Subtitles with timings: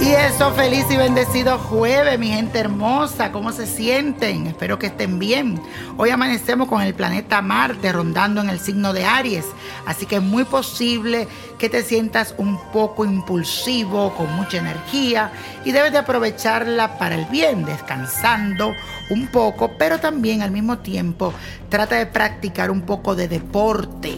[0.00, 3.32] Y eso, feliz y bendecido jueves, mi gente hermosa.
[3.32, 4.46] ¿Cómo se sienten?
[4.46, 5.60] Espero que estén bien.
[5.98, 9.44] Hoy amanecemos con el planeta Marte rondando en el signo de Aries.
[9.84, 11.28] Así que es muy posible
[11.58, 15.32] que te sientas un poco impulsivo, con mucha energía.
[15.66, 18.72] Y debes de aprovecharla para el bien, descansando
[19.10, 21.34] un poco, pero también al mismo tiempo
[21.68, 24.16] trata de practicar un poco de deporte.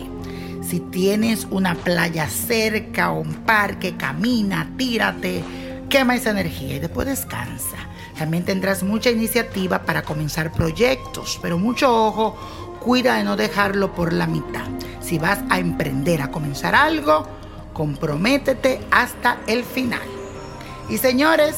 [0.62, 5.42] Si tienes una playa cerca o un parque, camina, tírate,
[5.92, 7.76] quema esa energía y después descansa.
[8.18, 12.34] También tendrás mucha iniciativa para comenzar proyectos, pero mucho ojo,
[12.80, 14.64] cuida de no dejarlo por la mitad.
[15.02, 17.28] Si vas a emprender, a comenzar algo,
[17.74, 20.00] comprométete hasta el final.
[20.88, 21.56] Y señores,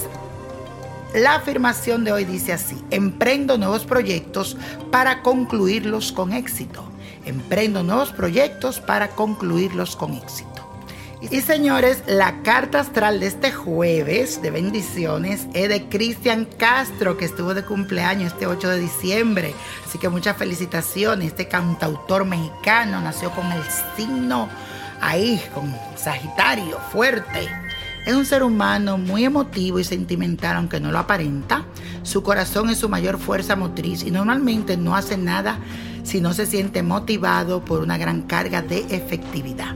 [1.14, 4.56] la afirmación de hoy dice así, emprendo nuevos proyectos
[4.90, 6.82] para concluirlos con éxito.
[7.24, 10.53] Emprendo nuevos proyectos para concluirlos con éxito.
[11.30, 17.24] Y señores, la carta astral de este jueves de bendiciones es de Cristian Castro, que
[17.24, 19.54] estuvo de cumpleaños este 8 de diciembre.
[19.86, 21.28] Así que muchas felicitaciones.
[21.28, 23.62] Este cantautor mexicano nació con el
[23.96, 24.48] signo
[25.00, 27.48] ahí, con Sagitario, fuerte.
[28.06, 31.64] Es un ser humano muy emotivo y sentimental, aunque no lo aparenta.
[32.02, 35.58] Su corazón es su mayor fuerza motriz y normalmente no hace nada
[36.02, 39.74] si no se siente motivado por una gran carga de efectividad.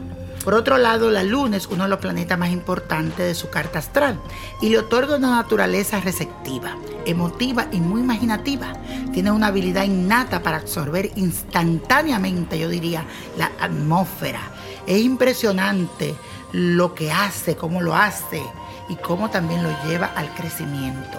[0.49, 3.81] Por otro lado, la luna es uno de los planetas más importantes de su carta
[3.81, 4.19] astral
[4.63, 8.73] y le otorga una naturaleza receptiva, emotiva y muy imaginativa.
[9.13, 13.05] Tiene una habilidad innata para absorber instantáneamente, yo diría,
[13.37, 14.41] la atmósfera.
[14.87, 16.15] Es impresionante
[16.53, 18.43] lo que hace, cómo lo hace
[18.89, 21.19] y cómo también lo lleva al crecimiento.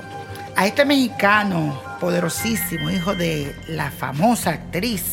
[0.55, 5.03] A este mexicano poderosísimo, hijo de la famosa actriz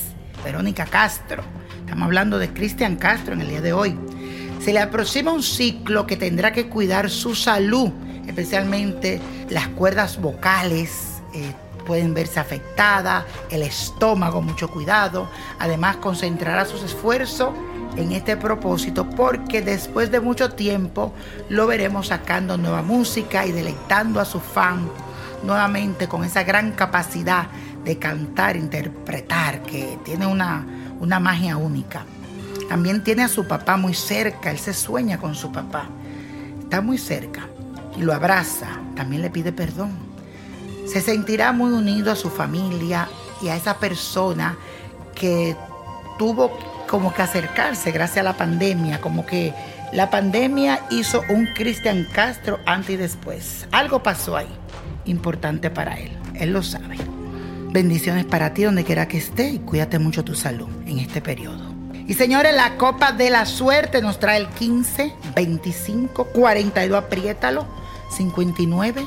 [0.43, 1.43] Verónica Castro,
[1.87, 3.97] estamos hablando de Cristian Castro en el día de hoy,
[4.59, 7.91] se le aproxima un ciclo que tendrá que cuidar su salud,
[8.27, 9.21] especialmente
[9.51, 11.23] las cuerdas vocales.
[11.33, 11.53] eh,
[11.87, 15.31] pueden verse afectadas, el estómago, mucho cuidado.
[15.61, 17.51] Además, concentrará sus esfuerzos
[17.97, 21.13] en este propósito porque después de mucho tiempo
[21.49, 24.91] lo veremos sacando nueva música y deleitando a su fan
[25.45, 27.47] nuevamente con esa gran capacidad
[27.85, 30.67] de cantar, interpretar, que tiene una,
[31.01, 32.05] una magia única.
[32.69, 35.87] También tiene a su papá muy cerca, él se sueña con su papá,
[36.61, 37.47] está muy cerca
[37.97, 39.93] y lo abraza, también le pide perdón.
[40.87, 43.09] Se sentirá muy unido a su familia
[43.43, 44.57] y a esa persona
[45.15, 45.57] que
[46.19, 46.57] tuvo
[46.89, 49.53] como que acercarse gracias a la pandemia, como que
[49.93, 53.69] La pandemia hizo un Cristian Castro antes y después.
[53.71, 54.49] Algo pasó ahí,
[55.05, 56.11] importante para él.
[56.35, 57.16] Él lo sabe.
[57.71, 61.75] Bendiciones para ti donde quiera que esté y cuídate mucho tu salud en este periodo.
[62.09, 67.67] Y señores, la Copa de la Suerte nos trae el 15, 25, 42, apriétalo,
[68.17, 69.05] 59,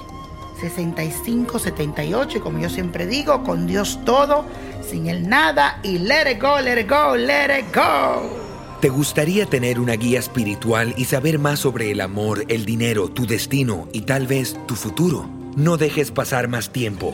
[0.60, 2.38] 65, 78.
[2.38, 4.46] Y como yo siempre digo, con Dios todo,
[4.88, 8.50] sin el nada y let it go, let it go, let it go.
[8.82, 13.26] ¿Te gustaría tener una guía espiritual y saber más sobre el amor, el dinero, tu
[13.26, 15.30] destino y tal vez tu futuro?
[15.56, 17.14] No dejes pasar más tiempo.